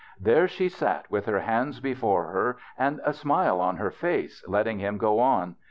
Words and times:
There 0.19 0.47
she 0.47 0.67
sat 0.67 1.11
with 1.11 1.27
her 1.27 1.41
hands 1.41 1.79
before 1.79 2.23
her 2.31 2.57
and 2.75 2.99
a 3.05 3.13
smile 3.13 3.59
on 3.61 3.77
her 3.77 3.91
face, 3.91 4.43
letting 4.47 4.79
him 4.79 4.97
go 4.97 5.19
on. 5.19 5.57